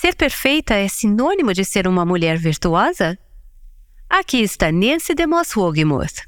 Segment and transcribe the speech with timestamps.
[0.00, 3.18] Ser perfeita é sinônimo de ser uma mulher virtuosa?
[4.08, 6.22] Aqui está Nancy DeMoss Wogemuth.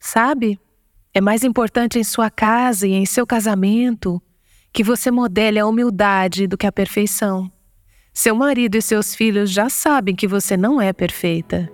[0.00, 0.58] Sabe,
[1.14, 4.20] é mais importante em sua casa e em seu casamento
[4.72, 7.48] que você modele a humildade do que a perfeição.
[8.12, 11.70] Seu marido e seus filhos já sabem que você não é perfeita.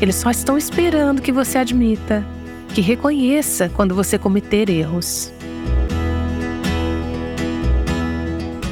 [0.00, 2.26] Eles só estão esperando que você admita,
[2.74, 5.30] que reconheça quando você cometer erros.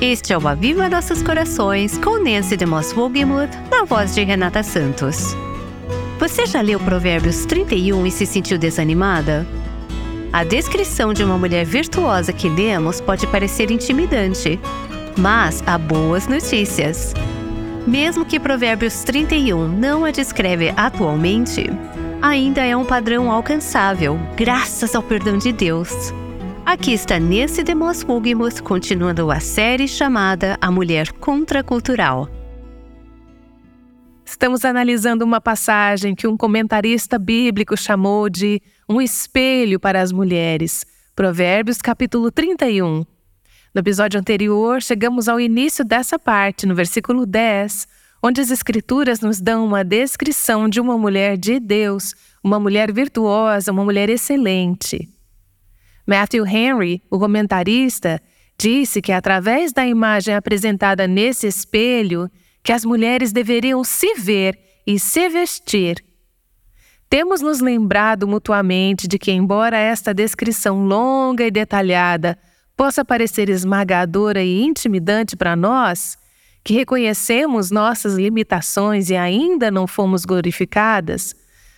[0.00, 4.62] Este é o Aviva Nossos Corações com Nancy de Moss Wogemuth, na voz de Renata
[4.62, 5.34] Santos.
[6.20, 9.44] Você já leu Provérbios 31 e se sentiu desanimada?
[10.32, 14.60] A descrição de uma mulher virtuosa que lemos pode parecer intimidante,
[15.16, 17.12] mas há boas notícias.
[17.84, 21.66] Mesmo que Provérbios 31 não a descreve atualmente,
[22.22, 26.14] ainda é um padrão alcançável, graças ao perdão de Deus.
[26.68, 28.04] Aqui está Nancy de Moss
[28.62, 32.28] continuando a série chamada A Mulher Contracultural.
[34.22, 40.84] Estamos analisando uma passagem que um comentarista bíblico chamou de um espelho para as mulheres.
[41.16, 43.06] Provérbios capítulo 31.
[43.74, 47.88] No episódio anterior, chegamos ao início dessa parte, no versículo 10,
[48.22, 53.72] onde as Escrituras nos dão uma descrição de uma mulher de Deus, uma mulher virtuosa,
[53.72, 55.17] uma mulher excelente.
[56.08, 58.18] Matthew Henry, o comentarista,
[58.58, 62.30] disse que através da imagem apresentada nesse espelho,
[62.62, 66.02] que as mulheres deveriam se ver e se vestir.
[67.10, 72.38] Temos nos lembrado mutuamente de que, embora esta descrição longa e detalhada
[72.74, 76.16] possa parecer esmagadora e intimidante para nós,
[76.64, 81.34] que reconhecemos nossas limitações e ainda não fomos glorificadas,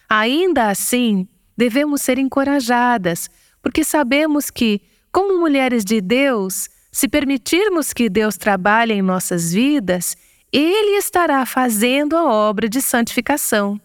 [0.08, 3.28] ainda assim devemos ser encorajadas
[3.62, 4.80] porque sabemos que,
[5.12, 10.17] como mulheres de Deus, se permitirmos que Deus trabalhe em nossas vidas,
[10.52, 13.80] Ele estará fazendo a obra de santificação.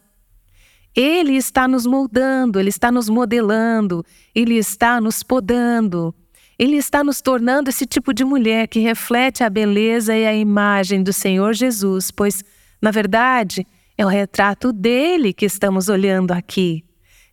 [0.95, 6.15] Ele está nos moldando, Ele está nos modelando, Ele está nos podando.
[6.57, 11.03] Ele está nos tornando esse tipo de mulher que reflete a beleza e a imagem
[11.03, 12.43] do Senhor Jesus, pois,
[12.81, 13.67] na verdade,
[13.97, 16.84] é o retrato dele que estamos olhando aqui.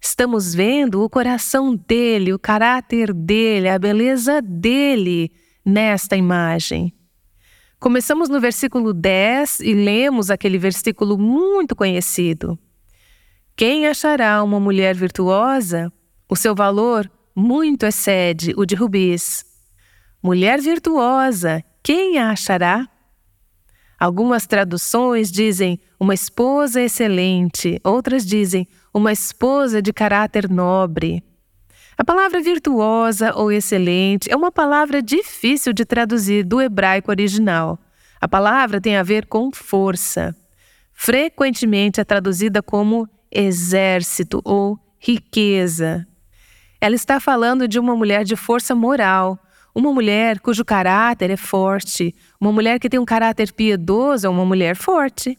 [0.04, 5.30] Estamos vendo o coração dele, o caráter dele, a beleza dele
[5.64, 6.92] nesta imagem.
[7.78, 12.58] Começamos no versículo 10 e lemos aquele versículo muito conhecido.
[13.54, 15.92] Quem achará uma mulher virtuosa?
[16.28, 19.44] O seu valor muito excede o de rubis.
[20.20, 22.88] Mulher virtuosa, quem a achará?
[24.00, 31.22] Algumas traduções dizem uma esposa excelente, outras dizem uma esposa de caráter nobre.
[31.96, 37.78] A palavra virtuosa ou excelente é uma palavra difícil de traduzir do hebraico original.
[38.20, 40.34] A palavra tem a ver com força.
[40.92, 46.06] Frequentemente é traduzida como exército ou riqueza.
[46.80, 49.38] Ela está falando de uma mulher de força moral,
[49.74, 54.44] uma mulher cujo caráter é forte, uma mulher que tem um caráter piedoso é uma
[54.44, 55.38] mulher forte.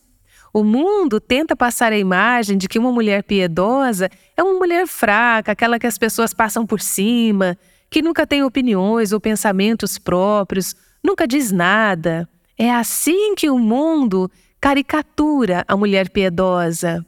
[0.54, 5.52] O mundo tenta passar a imagem de que uma mulher piedosa é uma mulher fraca,
[5.52, 7.58] aquela que as pessoas passam por cima,
[7.90, 12.30] que nunca tem opiniões ou pensamentos próprios, nunca diz nada.
[12.56, 14.30] É assim que o mundo
[14.62, 17.04] caricatura a mulher piedosa.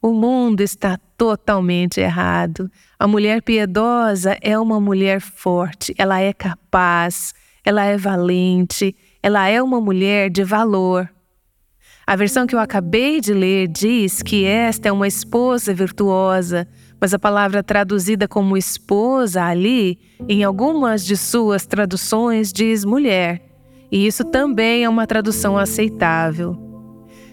[0.00, 2.70] O mundo está totalmente errado.
[2.98, 9.62] A mulher piedosa é uma mulher forte, ela é capaz, ela é valente, ela é
[9.62, 11.06] uma mulher de valor.
[12.06, 16.66] A versão que eu acabei de ler diz que esta é uma esposa virtuosa,
[17.00, 19.98] mas a palavra traduzida como esposa ali,
[20.28, 23.40] em algumas de suas traduções, diz mulher.
[23.90, 26.56] E isso também é uma tradução aceitável.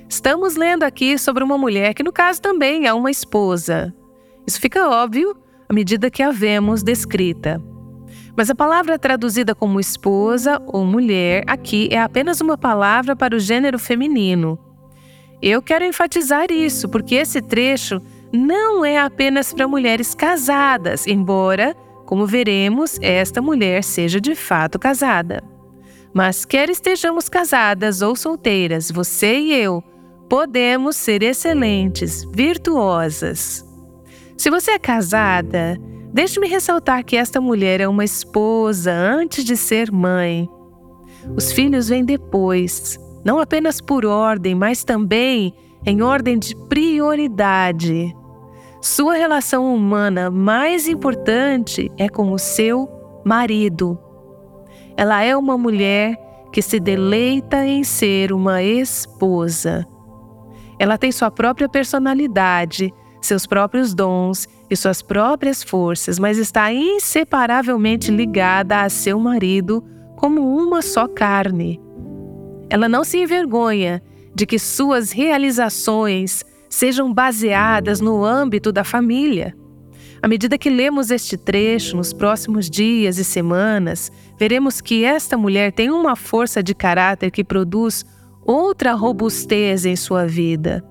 [0.07, 3.93] Estamos lendo aqui sobre uma mulher que, no caso, também é uma esposa.
[4.45, 5.35] Isso fica óbvio
[5.67, 7.61] à medida que a vemos descrita.
[8.39, 13.39] Mas a palavra traduzida como esposa ou mulher aqui é apenas uma palavra para o
[13.39, 14.57] gênero feminino.
[15.41, 18.01] Eu quero enfatizar isso porque esse trecho
[18.31, 21.75] não é apenas para mulheres casadas, embora,
[22.05, 25.43] como veremos, esta mulher seja de fato casada.
[26.13, 29.83] Mas quer estejamos casadas ou solteiras, você e eu,
[30.29, 33.65] podemos ser excelentes, virtuosas.
[34.37, 35.77] Se você é casada,
[36.13, 40.49] deixe-me ressaltar que esta mulher é uma esposa antes de ser mãe.
[41.35, 45.53] Os filhos vêm depois, não apenas por ordem, mas também
[45.85, 48.15] em ordem de prioridade.
[48.81, 52.87] Sua relação humana mais importante é com o seu
[53.25, 53.99] marido.
[54.95, 56.17] Ela é uma mulher
[56.51, 59.85] que se deleita em ser uma esposa.
[60.79, 68.11] Ela tem sua própria personalidade, seus próprios dons e suas próprias forças, mas está inseparavelmente
[68.11, 69.83] ligada a seu marido
[70.15, 71.79] como uma só carne.
[72.69, 74.01] Ela não se envergonha
[74.33, 79.55] de que suas realizações sejam baseadas no âmbito da família.
[80.21, 85.71] À medida que lemos este trecho nos próximos dias e semanas, veremos que esta mulher
[85.71, 88.05] tem uma força de caráter que produz
[88.45, 90.83] outra robustez em sua vida.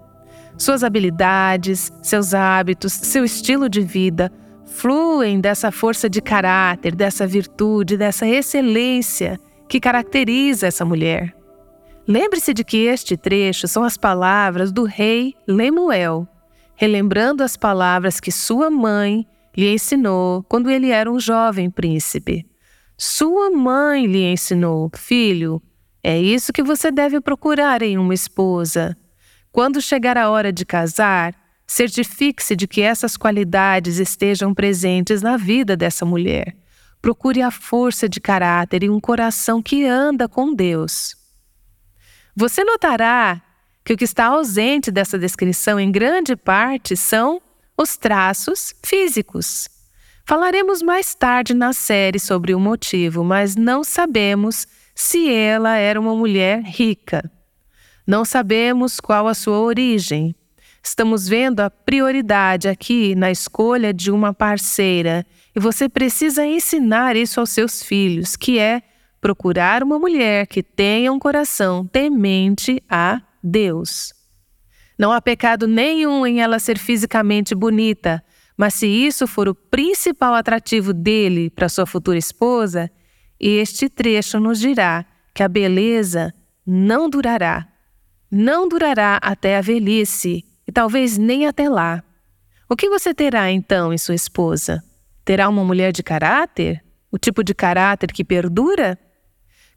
[0.59, 4.31] Suas habilidades, seus hábitos, seu estilo de vida
[4.67, 9.39] fluem dessa força de caráter, dessa virtude, dessa excelência
[9.69, 11.35] que caracteriza essa mulher.
[12.07, 16.27] Lembre-se de que este trecho são as palavras do rei Lemuel,
[16.75, 19.27] relembrando as palavras que sua mãe
[19.57, 22.45] lhe ensinou quando ele era um jovem príncipe.
[22.97, 25.63] Sua mãe lhe ensinou, filho,
[26.03, 28.97] é isso que você deve procurar em uma esposa.
[29.59, 31.35] Quando chegar a hora de casar,
[31.67, 36.57] certifique-se de que essas qualidades estejam presentes na vida dessa mulher.
[37.03, 41.17] Procure a força de caráter e um coração que anda com Deus.
[42.37, 43.43] Você notará
[43.85, 47.43] que o que está ausente dessa descrição, em grande parte, são
[47.77, 49.69] os traços físicos.
[50.25, 56.15] Falaremos mais tarde na série sobre o motivo, mas não sabemos se ela era uma
[56.15, 57.29] mulher rica.
[58.09, 60.35] Não sabemos qual a sua origem.
[60.83, 67.39] Estamos vendo a prioridade aqui na escolha de uma parceira e você precisa ensinar isso
[67.39, 68.81] aos seus filhos, que é
[69.21, 74.15] procurar uma mulher que tenha um coração temente a Deus.
[74.99, 78.25] Não há pecado nenhum em ela ser fisicamente bonita,
[78.57, 82.91] mas se isso for o principal atrativo dele para sua futura esposa,
[83.39, 85.05] este trecho nos dirá
[85.35, 86.33] que a beleza
[86.67, 87.69] não durará
[88.31, 92.03] não durará até a velhice e talvez nem até lá.
[92.69, 94.83] O que você terá então em sua esposa?
[95.25, 96.85] Terá uma mulher de caráter?
[97.11, 98.99] O tipo de caráter que perdura?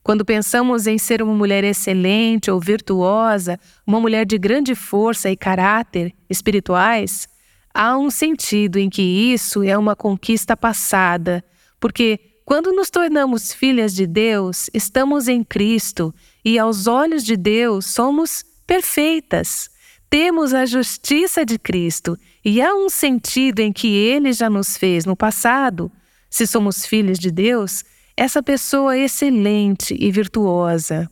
[0.03, 5.37] Quando pensamos em ser uma mulher excelente ou virtuosa, uma mulher de grande força e
[5.37, 7.29] caráter espirituais,
[7.73, 11.43] há um sentido em que isso é uma conquista passada,
[11.79, 17.85] porque quando nos tornamos filhas de Deus, estamos em Cristo e aos olhos de Deus
[17.85, 19.69] somos perfeitas.
[20.09, 25.05] Temos a justiça de Cristo e há um sentido em que ele já nos fez
[25.05, 25.91] no passado.
[26.29, 27.83] Se somos filhos de Deus,
[28.15, 31.09] essa pessoa é excelente e virtuosa.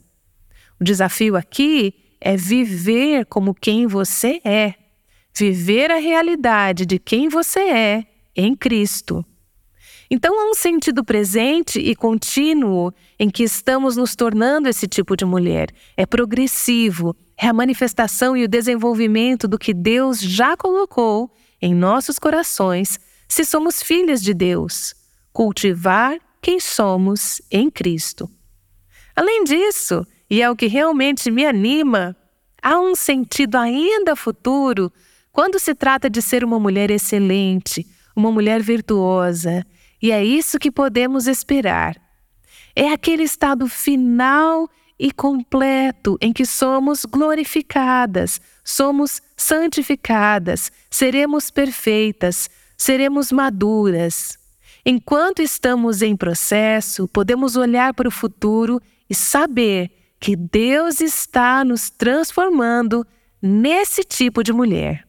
[0.80, 4.76] O desafio aqui é viver como quem você é,
[5.36, 8.06] viver a realidade de quem você é
[8.36, 9.26] em Cristo.
[10.12, 15.24] Então há um sentido presente e contínuo em que estamos nos tornando esse tipo de
[15.24, 15.70] mulher.
[15.96, 22.18] É progressivo, é a manifestação e o desenvolvimento do que Deus já colocou em nossos
[22.18, 24.96] corações se somos filhas de Deus.
[25.32, 28.28] Cultivar quem somos em Cristo.
[29.16, 32.16] Além disso, e é o que realmente me anima,
[32.64, 34.92] há um sentido ainda futuro
[35.32, 37.86] quando se trata de ser uma mulher excelente,
[38.16, 39.64] uma mulher virtuosa
[40.02, 41.96] e é isso que podemos esperar.
[42.76, 53.32] É aquele estado final e completo em que somos glorificadas, somos santificadas, seremos perfeitas, seremos
[53.32, 54.38] maduras.
[54.86, 61.90] Enquanto estamos em processo, podemos olhar para o futuro e saber que Deus está nos
[61.90, 63.06] transformando
[63.42, 65.09] nesse tipo de mulher.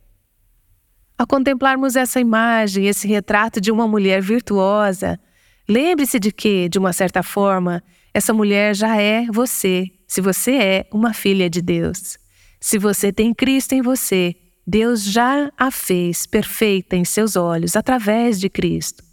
[1.20, 5.20] Ao contemplarmos essa imagem, esse retrato de uma mulher virtuosa,
[5.68, 7.82] lembre-se de que, de uma certa forma,
[8.14, 12.16] essa mulher já é você, se você é uma filha de Deus.
[12.58, 14.34] Se você tem Cristo em você,
[14.66, 19.04] Deus já a fez perfeita em seus olhos através de Cristo.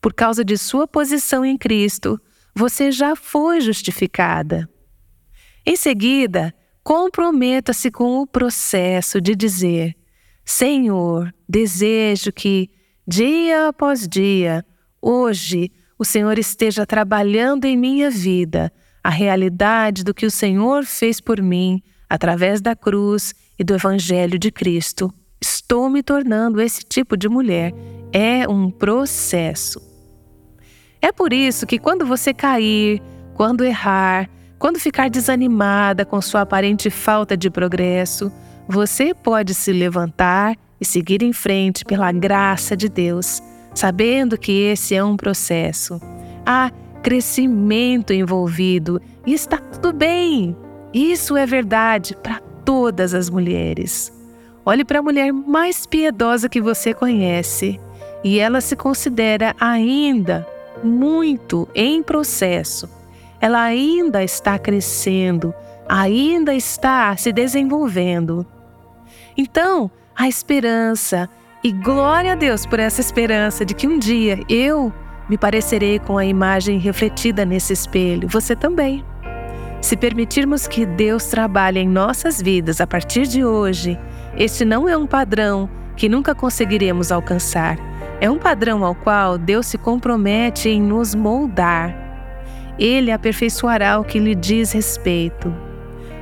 [0.00, 2.18] Por causa de sua posição em Cristo,
[2.54, 4.66] você já foi justificada.
[5.66, 9.94] Em seguida, comprometa-se com o processo de dizer:
[10.44, 12.70] Senhor, desejo que,
[13.06, 14.64] dia após dia,
[15.00, 18.72] hoje, o Senhor esteja trabalhando em minha vida
[19.02, 24.38] a realidade do que o Senhor fez por mim através da cruz e do Evangelho
[24.38, 25.12] de Cristo.
[25.40, 27.72] Estou me tornando esse tipo de mulher.
[28.12, 29.80] É um processo.
[31.00, 33.02] É por isso que quando você cair,
[33.34, 38.30] quando errar, quando ficar desanimada com sua aparente falta de progresso,
[38.72, 43.42] você pode se levantar e seguir em frente pela graça de Deus,
[43.74, 46.00] sabendo que esse é um processo.
[46.46, 46.70] Ah,
[47.02, 50.56] crescimento envolvido e está tudo bem.
[50.90, 54.10] Isso é verdade para todas as mulheres.
[54.64, 57.78] Olhe para a mulher mais piedosa que você conhece
[58.24, 60.46] e ela se considera ainda
[60.82, 62.88] muito em processo.
[63.38, 65.52] Ela ainda está crescendo,
[65.86, 68.46] ainda está se desenvolvendo.
[69.36, 71.28] Então, a esperança,
[71.64, 74.92] e glória a Deus por essa esperança de que um dia eu
[75.28, 79.04] me parecerei com a imagem refletida nesse espelho, você também.
[79.80, 83.98] Se permitirmos que Deus trabalhe em nossas vidas a partir de hoje,
[84.36, 87.78] este não é um padrão que nunca conseguiremos alcançar.
[88.20, 91.96] É um padrão ao qual Deus se compromete em nos moldar.
[92.78, 95.54] Ele aperfeiçoará o que lhe diz respeito.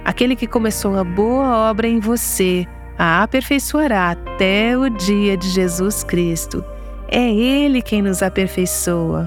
[0.04, 2.66] Aquele que começou a boa obra em você
[3.00, 6.62] a aperfeiçoará até o dia de Jesus Cristo.
[7.08, 9.26] É Ele quem nos aperfeiçoa.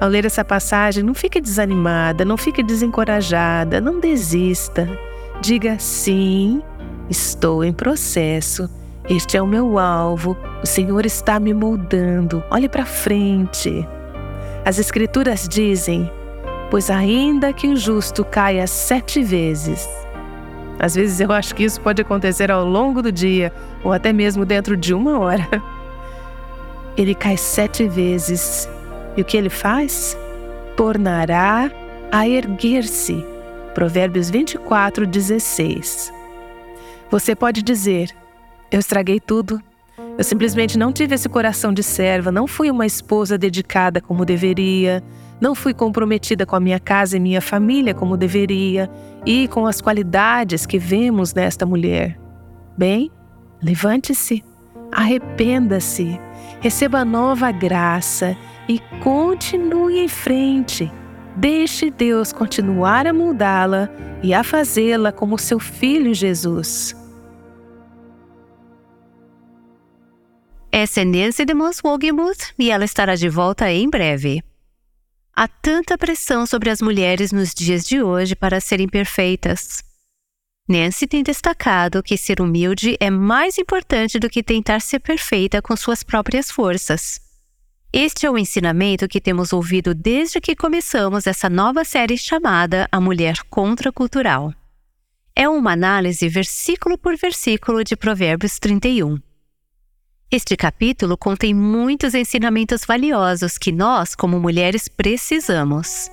[0.00, 4.88] Ao ler essa passagem, não fique desanimada, não fique desencorajada, não desista.
[5.42, 6.62] Diga sim,
[7.10, 8.70] estou em processo.
[9.06, 10.34] Este é o meu alvo.
[10.62, 12.42] O Senhor está me moldando.
[12.50, 13.86] Olhe para frente.
[14.64, 16.10] As Escrituras dizem:
[16.70, 19.86] Pois ainda que o justo caia sete vezes,
[20.78, 23.52] às vezes eu acho que isso pode acontecer ao longo do dia
[23.82, 25.46] ou até mesmo dentro de uma hora.
[26.96, 28.68] Ele cai sete vezes
[29.16, 30.16] e o que ele faz?
[30.76, 31.70] Tornará
[32.10, 33.24] a erguer-se.
[33.74, 36.12] Provérbios 24, 16.
[37.10, 38.10] Você pode dizer:
[38.70, 39.60] Eu estraguei tudo.
[40.16, 45.02] Eu simplesmente não tive esse coração de serva, não fui uma esposa dedicada como deveria,
[45.44, 48.90] não fui comprometida com a minha casa e minha família como deveria
[49.26, 52.18] e com as qualidades que vemos nesta mulher.
[52.78, 53.10] Bem,
[53.62, 54.42] levante-se,
[54.90, 56.18] arrependa-se,
[56.62, 58.34] receba nova graça
[58.66, 60.90] e continue em frente.
[61.36, 63.90] Deixe Deus continuar a mudá-la
[64.22, 66.96] e a fazê-la como seu filho Jesus.
[70.72, 74.42] Essa é Nancy de Moswogemuth e ela estará de volta em breve.
[75.36, 79.82] Há tanta pressão sobre as mulheres nos dias de hoje para serem perfeitas.
[80.68, 85.76] Nancy tem destacado que ser humilde é mais importante do que tentar ser perfeita com
[85.76, 87.20] suas próprias forças.
[87.92, 93.00] Este é o ensinamento que temos ouvido desde que começamos essa nova série chamada A
[93.00, 94.54] Mulher Contracultural.
[95.34, 99.18] É uma análise versículo por versículo de Provérbios 31.
[100.34, 106.10] Este capítulo contém muitos ensinamentos valiosos que nós, como mulheres, precisamos.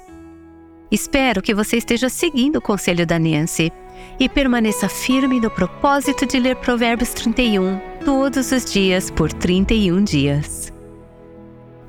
[0.91, 3.73] Espero que você esteja seguindo o conselho da Nancy
[4.19, 10.71] e permaneça firme no propósito de ler Provérbios 31 todos os dias por 31 dias.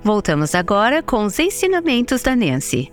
[0.03, 2.91] Voltamos agora com os ensinamentos da Nancy.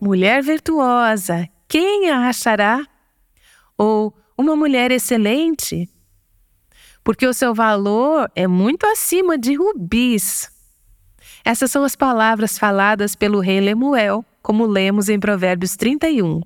[0.00, 2.84] Mulher virtuosa, quem a achará?
[3.78, 5.88] Ou uma mulher excelente?
[7.02, 10.50] Porque o seu valor é muito acima de rubis.
[11.44, 16.42] Essas são as palavras faladas pelo rei Lemuel, como lemos em Provérbios 31.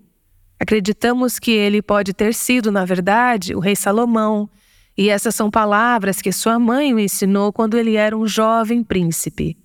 [0.58, 4.48] Acreditamos que ele pode ter sido, na verdade, o rei Salomão,
[4.96, 9.56] e essas são palavras que sua mãe o ensinou quando ele era um jovem príncipe.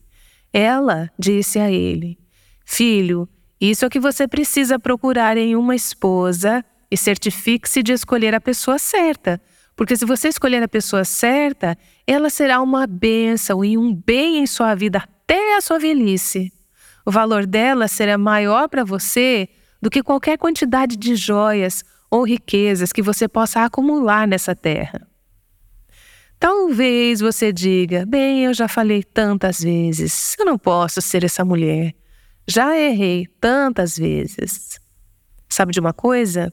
[0.52, 2.18] Ela disse a ele:
[2.66, 3.30] Filho,
[3.62, 8.42] isso é o que você precisa procurar em uma esposa e certifique-se de escolher a
[8.42, 9.40] pessoa certa.
[9.80, 14.46] Porque se você escolher a pessoa certa, ela será uma bênção e um bem em
[14.46, 16.52] sua vida até a sua velhice.
[17.06, 19.48] O valor dela será maior para você
[19.82, 25.08] do que qualquer quantidade de joias ou riquezas que você possa acumular nessa terra.
[26.38, 31.96] Talvez você diga: bem, eu já falei tantas vezes, eu não posso ser essa mulher.
[32.46, 34.78] Já errei tantas vezes.
[35.48, 36.52] Sabe de uma coisa?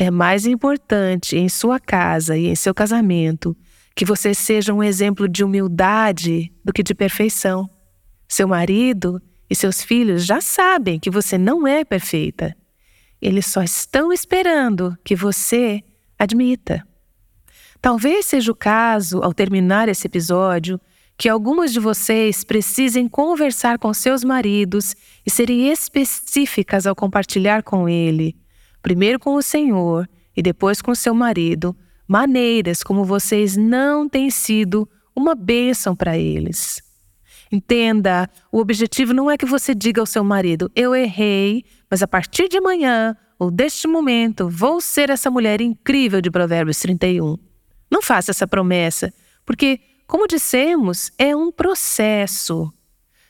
[0.00, 3.56] É mais importante em sua casa e em seu casamento
[3.96, 7.68] que você seja um exemplo de humildade do que de perfeição.
[8.28, 12.56] Seu marido e seus filhos já sabem que você não é perfeita.
[13.20, 15.82] Eles só estão esperando que você
[16.16, 16.86] admita.
[17.82, 20.80] Talvez seja o caso, ao terminar esse episódio,
[21.16, 24.94] que algumas de vocês precisem conversar com seus maridos
[25.26, 28.36] e serem específicas ao compartilhar com ele,
[28.88, 31.76] primeiro com o Senhor e depois com seu marido,
[32.06, 36.82] maneiras como vocês não têm sido uma bênção para eles.
[37.52, 42.08] Entenda, o objetivo não é que você diga ao seu marido: eu errei, mas a
[42.08, 47.36] partir de amanhã ou deste momento vou ser essa mulher incrível de Provérbios 31.
[47.90, 49.12] Não faça essa promessa,
[49.44, 52.72] porque, como dissemos, é um processo.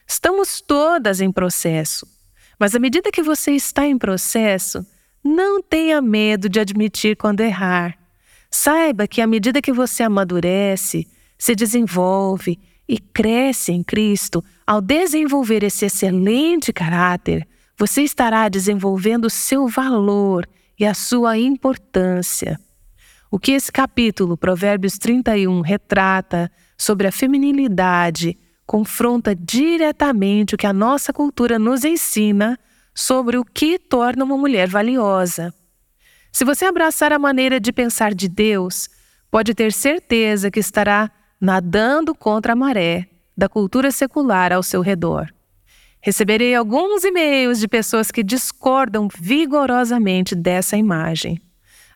[0.07, 2.07] Estamos todas em processo.
[2.57, 4.85] Mas à medida que você está em processo,
[5.23, 7.97] não tenha medo de admitir quando errar.
[8.49, 11.07] Saiba que à medida que você amadurece,
[11.37, 17.47] se desenvolve e cresce em Cristo, ao desenvolver esse excelente caráter,
[17.77, 20.47] você estará desenvolvendo o seu valor
[20.77, 22.59] e a sua importância.
[23.31, 30.73] O que esse capítulo, Provérbios 31, retrata sobre a feminilidade, confronta diretamente o que a
[30.73, 32.57] nossa cultura nos ensina
[32.99, 35.53] sobre o que torna uma mulher valiosa.
[36.33, 38.89] Se você abraçar a maneira de pensar de Deus,
[39.31, 45.33] pode ter certeza que estará nadando contra a maré da cultura secular ao seu redor.
[46.01, 51.41] Receberei alguns e-mails de pessoas que discordam vigorosamente dessa imagem.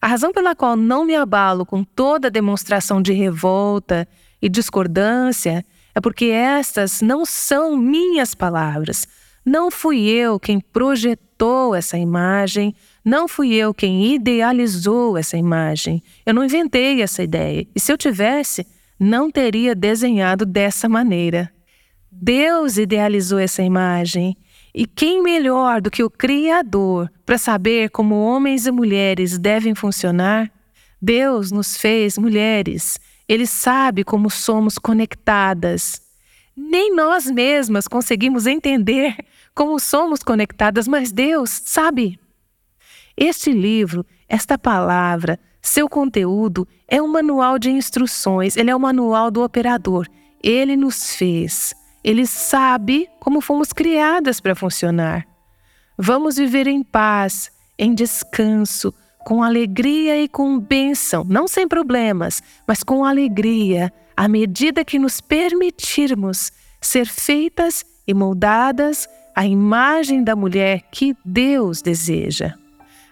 [0.01, 4.07] A razão pela qual não me abalo com toda demonstração de revolta
[4.41, 9.05] e discordância é porque estas não são minhas palavras.
[9.45, 12.73] Não fui eu quem projetou essa imagem,
[13.03, 16.01] não fui eu quem idealizou essa imagem.
[16.25, 17.67] Eu não inventei essa ideia.
[17.75, 18.65] E se eu tivesse,
[18.99, 21.51] não teria desenhado dessa maneira.
[22.09, 24.37] Deus idealizou essa imagem
[24.73, 30.51] e quem melhor do que o Criador para saber como homens e mulheres devem funcionar?
[31.01, 32.97] Deus nos fez mulheres.
[33.27, 36.01] Ele sabe como somos conectadas.
[36.55, 39.17] Nem nós mesmas conseguimos entender
[39.55, 42.19] como somos conectadas, mas Deus sabe.
[43.17, 49.31] Este livro, esta palavra, seu conteúdo é um manual de instruções, ele é o manual
[49.31, 50.07] do operador.
[50.43, 51.73] Ele nos fez.
[52.03, 55.25] Ele sabe como fomos criadas para funcionar.
[55.97, 58.93] Vamos viver em paz, em descanso,
[59.25, 65.21] com alegria e com bênção, não sem problemas, mas com alegria, à medida que nos
[65.21, 66.51] permitirmos
[66.81, 72.53] ser feitas e moldadas à imagem da mulher que Deus deseja.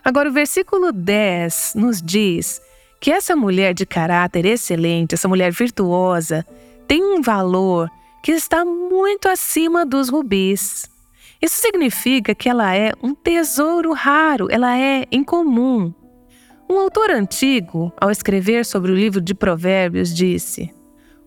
[0.03, 2.61] Agora, o versículo 10 nos diz
[2.99, 6.45] que essa mulher de caráter excelente, essa mulher virtuosa,
[6.87, 7.89] tem um valor
[8.21, 10.89] que está muito acima dos rubis.
[11.41, 15.91] Isso significa que ela é um tesouro raro, ela é incomum.
[16.71, 20.73] Um autor antigo, ao escrever sobre o livro de Provérbios, disse: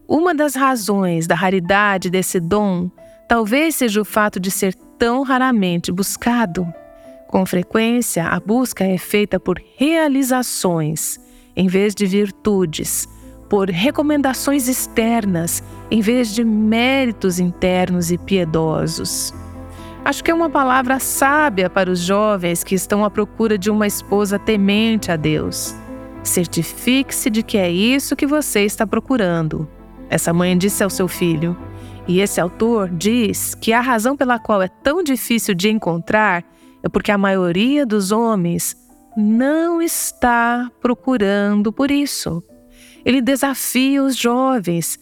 [0.09, 2.91] Uma das razões da raridade desse dom
[3.29, 6.67] talvez seja o fato de ser tão raramente buscado.
[7.29, 11.21] Com frequência, a busca é feita por realizações
[11.55, 13.07] em vez de virtudes,
[13.51, 19.35] por recomendações externas em vez de méritos internos e piedosos.
[20.05, 23.87] Acho que é uma palavra sábia para os jovens que estão à procura de uma
[23.87, 25.75] esposa temente a Deus.
[26.23, 29.67] Certifique-se de que é isso que você está procurando.
[30.11, 31.57] Essa mãe disse ao seu filho.
[32.07, 36.45] E esse autor diz que a razão pela qual é tão difícil de encontrar
[36.83, 38.77] é porque a maioria dos homens
[39.17, 42.43] não está procurando por isso.
[43.07, 44.99] Ele desafia os jovens.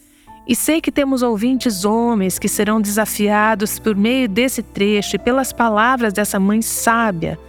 [0.47, 5.53] E sei que temos ouvintes homens que serão desafiados por meio desse trecho e pelas
[5.53, 7.39] palavras dessa mãe sábia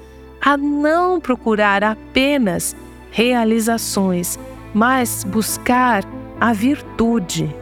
[0.40, 2.76] a não procurar apenas
[3.10, 4.38] realizações,
[4.74, 6.04] mas buscar
[6.38, 7.54] a virtude.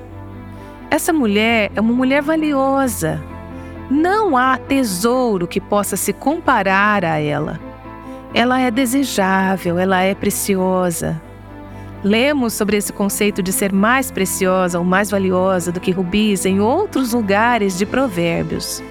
[0.90, 3.22] Essa mulher é uma mulher valiosa.
[3.88, 7.60] Não há tesouro que possa se comparar a ela.
[8.34, 11.20] Ela é desejável, ela é preciosa.
[12.04, 16.60] Lemos sobre esse conceito de ser mais preciosa ou mais valiosa do que rubis em
[16.60, 18.82] outros lugares de Provérbios.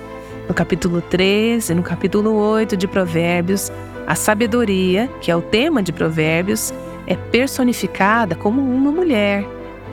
[0.48, 3.70] No capítulo 3 e no capítulo 8 de Provérbios,
[4.08, 6.74] a sabedoria, que é o tema de Provérbios,
[7.06, 9.46] é personificada como uma mulher.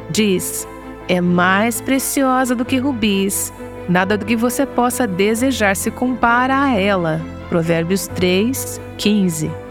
[0.09, 0.67] Diz:
[1.09, 3.53] é mais preciosa do que rubis,
[3.89, 7.21] nada do que você possa desejar se compara a ela.
[7.49, 9.68] Provérbios 3, 15.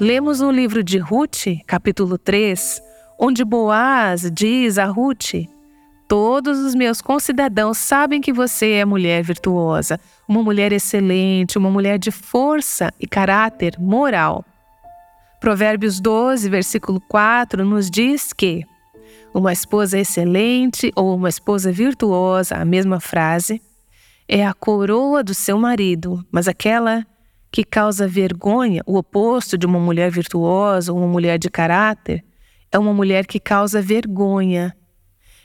[0.00, 2.80] Lemos no livro de Ruth, capítulo 3,
[3.18, 5.46] onde Boaz diz a Ruth:
[6.08, 11.98] Todos os meus concidadãos sabem que você é mulher virtuosa, uma mulher excelente, uma mulher
[11.98, 14.42] de força e caráter moral.
[15.38, 18.64] Provérbios 12, versículo 4 nos diz que
[19.34, 23.60] uma esposa excelente ou uma esposa virtuosa, a mesma frase,
[24.26, 27.04] é a coroa do seu marido, mas aquela
[27.50, 32.24] que causa vergonha, o oposto de uma mulher virtuosa uma mulher de caráter,
[32.70, 34.76] é uma mulher que causa vergonha.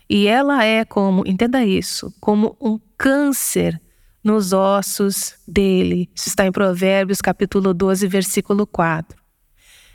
[0.08, 3.82] E ela é como, entenda isso, como um câncer
[4.24, 6.10] nos ossos dele.
[6.14, 9.20] Isso está em Provérbios capítulo 12, versículo 4.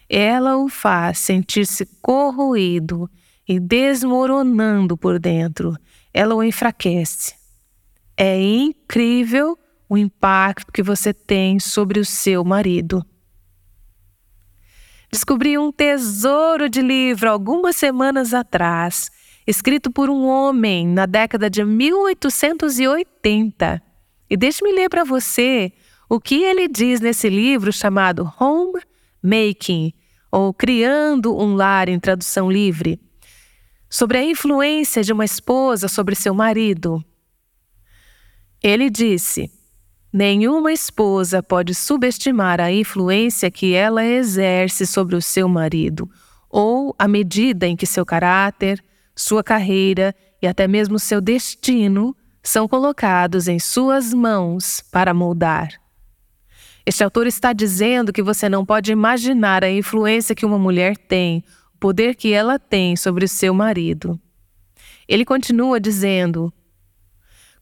[0.09, 3.09] Ela o faz sentir-se corroído
[3.47, 5.77] e desmoronando por dentro.
[6.13, 7.35] Ela o enfraquece.
[8.17, 9.57] É incrível
[9.91, 13.05] o impacto que você tem sobre o seu marido.
[15.11, 19.11] Descobri um tesouro de livro algumas semanas atrás,
[19.45, 23.83] escrito por um homem na década de 1880.
[24.31, 25.73] E deixe-me ler para você
[26.09, 28.81] o que ele diz nesse livro chamado Home
[29.21, 29.93] Making,
[30.31, 33.01] ou Criando um Lar em tradução livre,
[33.89, 37.05] sobre a influência de uma esposa sobre seu marido.
[38.63, 39.51] Ele disse:
[40.13, 46.11] Nenhuma esposa pode subestimar a influência que ela exerce sobre o seu marido,
[46.49, 48.83] ou a medida em que seu caráter,
[49.15, 55.69] sua carreira e até mesmo seu destino são colocados em suas mãos para moldar.
[56.85, 61.45] Este autor está dizendo que você não pode imaginar a influência que uma mulher tem,
[61.75, 64.19] o poder que ela tem sobre o seu marido.
[65.07, 66.53] Ele continua dizendo: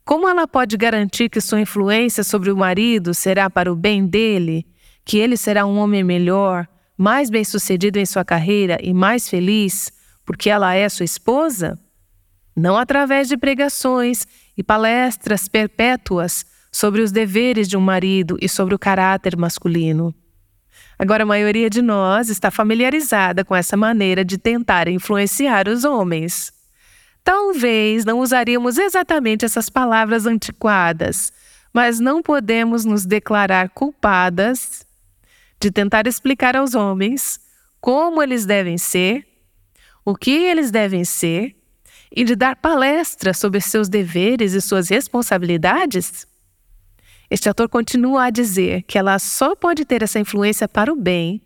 [0.09, 4.65] como ela pode garantir que sua influência sobre o marido será para o bem dele,
[5.05, 6.67] que ele será um homem melhor,
[6.97, 9.91] mais bem-sucedido em sua carreira e mais feliz,
[10.25, 11.79] porque ela é sua esposa?
[12.55, 14.25] Não através de pregações
[14.57, 20.11] e palestras perpétuas sobre os deveres de um marido e sobre o caráter masculino.
[20.97, 26.51] Agora, a maioria de nós está familiarizada com essa maneira de tentar influenciar os homens.
[27.23, 31.31] Talvez não usaríamos exatamente essas palavras antiquadas,
[31.73, 34.85] mas não podemos nos declarar culpadas
[35.59, 37.39] de tentar explicar aos homens
[37.81, 39.27] como eles devem ser,
[40.03, 41.55] o que eles devem ser
[42.11, 46.27] e de dar palestras sobre seus deveres e suas responsabilidades?
[47.29, 51.41] Este autor continua a dizer que ela só pode ter essa influência para o bem,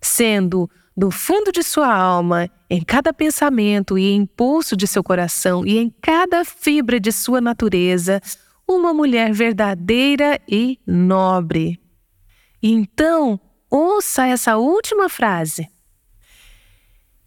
[0.00, 5.78] sendo do fundo de sua alma, em cada pensamento e impulso de seu coração e
[5.78, 8.20] em cada fibra de sua natureza,
[8.66, 11.80] uma mulher verdadeira e nobre.
[12.60, 13.38] Então,
[13.70, 15.68] ouça essa última frase.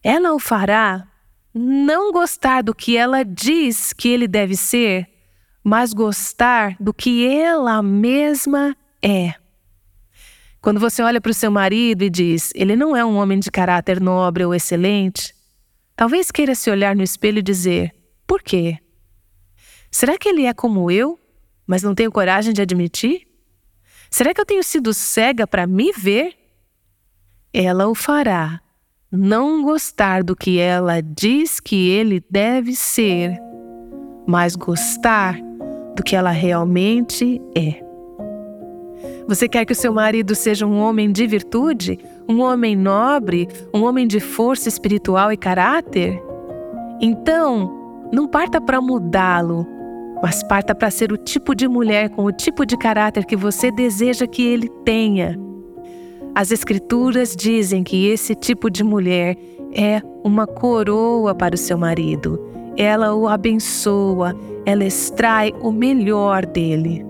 [0.04, 1.08] Ela o fará
[1.54, 5.08] não gostar do que ela diz que ele deve ser,
[5.64, 9.41] mas gostar do que ela mesma é.
[10.62, 13.50] Quando você olha para o seu marido e diz, ele não é um homem de
[13.50, 15.34] caráter nobre ou excelente,
[15.96, 17.92] talvez queira se olhar no espelho e dizer:
[18.28, 18.78] por quê?
[19.90, 21.20] Será que ele é como eu,
[21.66, 23.28] mas não tenho coragem de admitir?
[24.12, 26.38] Será que eu tenho sido cega para me ver?
[27.52, 28.62] Ela o fará
[29.12, 33.38] não gostar do que ela diz que ele deve ser,
[34.28, 35.40] mas gostar
[35.96, 37.91] do que ela realmente é.
[39.32, 43.84] Você quer que o seu marido seja um homem de virtude, um homem nobre, um
[43.84, 46.22] homem de força espiritual e caráter?
[47.00, 49.66] Então, não parta para mudá-lo,
[50.22, 53.72] mas parta para ser o tipo de mulher com o tipo de caráter que você
[53.72, 55.40] deseja que ele tenha.
[56.36, 59.38] As Escrituras dizem que esse tipo de mulher
[59.74, 62.38] é uma coroa para o seu marido.
[62.76, 67.10] Ela o abençoa, ela extrai o melhor dele.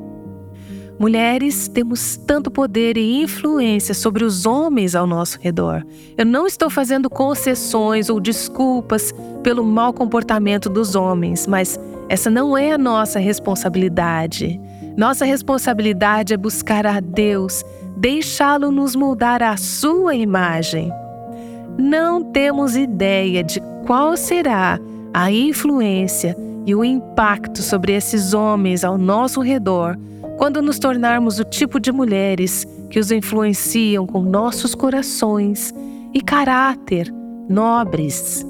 [1.02, 5.84] Mulheres temos tanto poder e influência sobre os homens ao nosso redor.
[6.16, 9.12] Eu não estou fazendo concessões ou desculpas
[9.42, 14.62] pelo mau comportamento dos homens, mas essa não é a nossa responsabilidade.
[14.96, 17.66] Nossa responsabilidade é buscar a Deus,
[17.98, 20.94] deixá-lo nos moldar à sua imagem.
[21.80, 24.80] Não temos ideia de qual será
[25.12, 29.98] a influência e o impacto sobre esses homens ao nosso redor
[30.42, 35.72] quando nos tornarmos o tipo de mulheres que os influenciam com nossos corações
[36.16, 37.14] e caráter
[37.48, 38.44] nobres.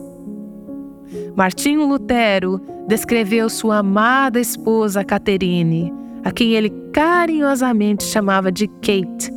[1.35, 9.29] Martinho Lutero descreveu sua amada esposa Caterine, a quem ele carinhosamente chamava de Kate,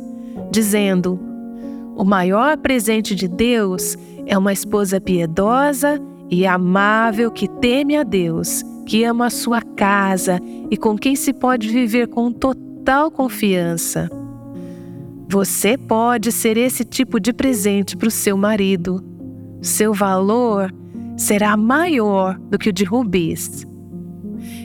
[0.49, 1.19] dizendo:
[1.93, 8.63] O maior presente de Deus é uma esposa piedosa e amável que teme a Deus
[8.85, 14.09] que ama a sua casa e com quem se pode viver com total confiança.
[15.27, 19.03] Você pode ser esse tipo de presente para o seu marido.
[19.61, 20.73] Seu valor
[21.17, 23.65] será maior do que o de rubis.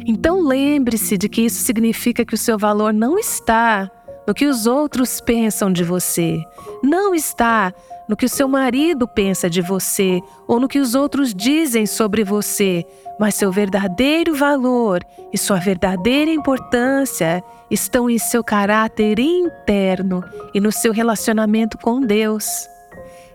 [0.06, 3.90] Então lembre-se de que isso significa que o seu valor não está
[4.30, 6.40] no que os outros pensam de você,
[6.84, 7.74] não está
[8.08, 12.22] no que o seu marido pensa de você ou no que os outros dizem sobre
[12.22, 12.86] você,
[13.18, 20.22] mas seu verdadeiro valor e sua verdadeira importância estão em seu caráter interno
[20.54, 22.68] e no seu relacionamento com Deus.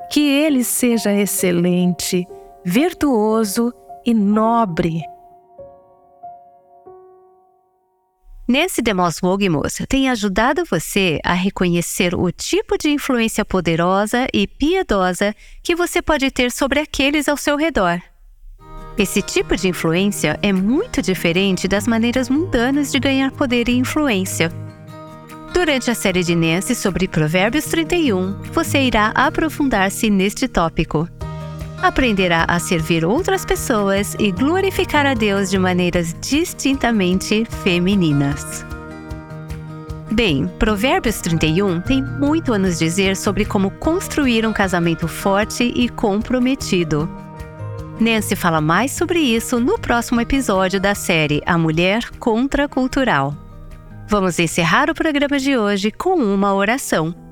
[0.10, 2.26] Que ele seja excelente,
[2.64, 3.74] virtuoso
[4.06, 5.02] e nobre.
[8.48, 15.36] Nancy DeMoss Wogemuth tem ajudado você a reconhecer o tipo de influência poderosa e piedosa
[15.64, 18.00] que você pode ter sobre aqueles ao seu redor.
[19.00, 24.52] Esse tipo de influência é muito diferente das maneiras mundanas de ganhar poder e influência.
[25.52, 31.10] Durante a série de Nancy sobre Provérbios 31, você irá aprofundar-se neste tópico
[31.82, 38.66] aprenderá a servir outras pessoas e glorificar a Deus de maneiras distintamente femininas.
[40.12, 45.90] Bem, Provérbios 31 tem muito a nos dizer sobre como construir um casamento forte e
[45.90, 47.10] comprometido.
[48.00, 53.34] Nancy fala mais sobre isso no próximo episódio da série A Mulher Contracultural.
[54.08, 57.25] Vamos encerrar o programa de hoje com uma oração.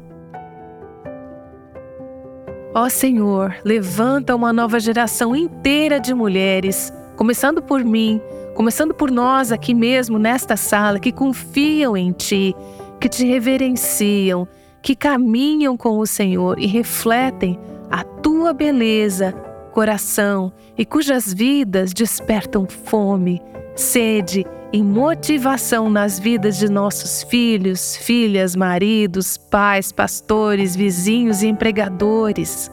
[2.76, 8.20] Ó Senhor, levanta uma nova geração inteira de mulheres, começando por mim,
[8.56, 12.56] começando por nós aqui mesmo nesta sala, que confiam em Ti,
[13.00, 14.48] que te reverenciam,
[14.82, 17.60] que caminham com o Senhor e refletem
[17.92, 19.34] a Tua beleza,
[19.72, 23.40] coração e cujas vidas despertam fome,
[23.76, 32.72] sede e motivação nas vidas de nossos filhos, filhas, maridos, pais, pastores, vizinhos e empregadores.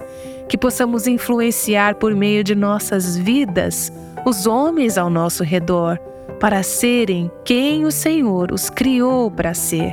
[0.49, 3.93] Que possamos influenciar por meio de nossas vidas
[4.25, 5.99] os homens ao nosso redor
[6.41, 9.93] para serem quem o Senhor os criou para ser.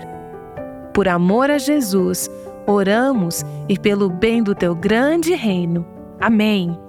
[0.93, 2.29] Por amor a Jesus,
[2.65, 5.85] oramos e pelo bem do teu grande reino.
[6.19, 6.86] Amém.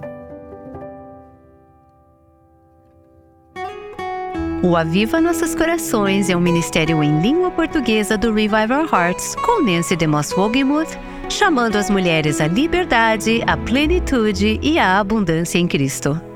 [4.61, 9.95] O Aviva Nossos Corações é um ministério em língua portuguesa do Revival Hearts, com Nancy
[9.95, 10.97] DeMoss Wogemuth,
[11.29, 16.28] chamando as mulheres à liberdade, à plenitude e à abundância em Cristo.